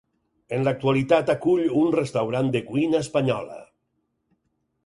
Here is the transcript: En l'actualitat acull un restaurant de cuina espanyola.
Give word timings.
En 0.55 0.63
l'actualitat 0.67 1.29
acull 1.33 1.69
un 1.83 1.93
restaurant 1.97 2.51
de 2.57 2.65
cuina 2.71 3.05
espanyola. 3.07 3.63